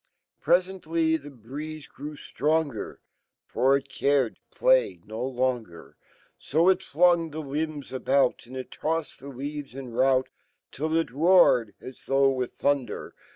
Presently 0.39 1.15
fhe 1.19 1.31
breeze 1.43 1.85
grew 1.85 2.15
For 3.45 3.77
it 3.77 3.87
cared 3.87 4.37
to 4.49 4.57
play 4.59 4.99
n 5.07 5.09
longer. 5.09 5.95
So 6.39 6.69
it 6.69 6.81
flung 6.81 7.29
the 7.29 7.39
limb* 7.39 7.83
about, 7.91 8.39
Andittoffed 8.47 9.19
deleaves 9.19 9.75
in 9.75 9.89
rout, 9.91 10.29
Till 10.71 10.95
it 10.97 11.11
ro 11.11 11.43
a 11.45 11.57
red, 11.59 11.73
a 11.81 11.85
Sfrvugh 11.91 12.35
with 12.35 12.53
thunder. 12.53 13.13